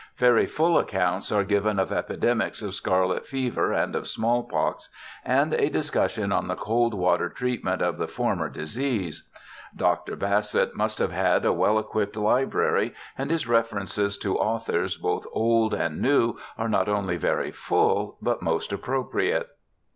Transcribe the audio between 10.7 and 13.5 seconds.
must have had a well equipped library, and his